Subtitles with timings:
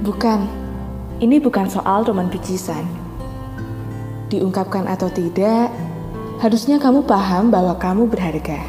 [0.00, 0.48] Bukan,
[1.20, 2.88] ini bukan soal roman picisan.
[4.32, 5.68] Diungkapkan atau tidak,
[6.40, 8.64] harusnya kamu paham bahwa kamu berharga.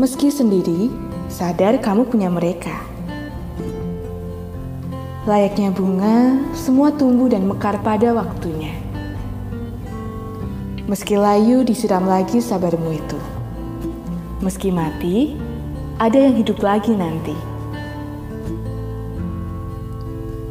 [0.00, 0.88] Meski sendiri,
[1.28, 2.72] sadar kamu punya mereka.
[5.28, 8.72] Layaknya bunga, semua tumbuh dan mekar pada waktunya.
[10.88, 13.20] Meski layu disiram lagi sabarmu itu.
[14.40, 15.36] Meski mati,
[16.00, 17.57] ada yang hidup lagi nanti.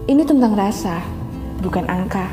[0.07, 1.03] Ini tentang rasa,
[1.59, 2.31] bukan angka.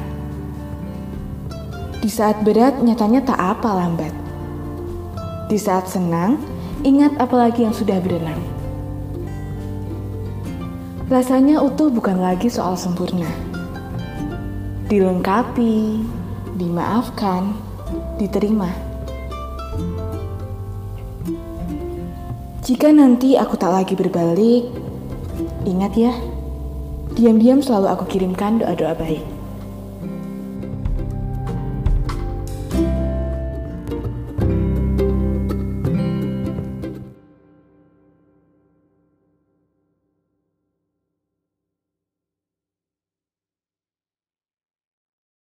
[1.99, 4.15] Di saat berat, nyatanya tak apa lambat.
[5.51, 6.39] Di saat senang,
[6.87, 8.39] ingat apalagi yang sudah berenang.
[11.11, 13.27] Rasanya utuh bukan lagi soal sempurna.
[14.87, 15.99] Dilengkapi,
[16.55, 17.59] dimaafkan,
[18.23, 18.71] diterima.
[22.63, 24.71] Jika nanti aku tak lagi berbalik,
[25.67, 26.15] ingat ya,
[27.15, 29.44] diam-diam selalu aku kirimkan doa-doa baik.